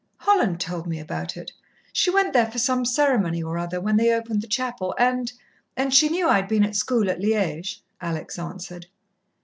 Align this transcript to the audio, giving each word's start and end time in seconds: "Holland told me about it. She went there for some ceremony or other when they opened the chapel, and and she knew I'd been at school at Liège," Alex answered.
"Holland 0.17 0.59
told 0.59 0.87
me 0.87 0.99
about 0.99 1.37
it. 1.37 1.51
She 1.93 2.09
went 2.09 2.33
there 2.33 2.49
for 2.49 2.57
some 2.57 2.85
ceremony 2.85 3.43
or 3.43 3.59
other 3.59 3.79
when 3.79 3.97
they 3.97 4.11
opened 4.11 4.41
the 4.41 4.47
chapel, 4.47 4.95
and 4.97 5.31
and 5.77 5.93
she 5.93 6.09
knew 6.09 6.27
I'd 6.27 6.47
been 6.47 6.63
at 6.65 6.75
school 6.75 7.07
at 7.07 7.19
Liège," 7.19 7.81
Alex 8.01 8.39
answered. 8.39 8.87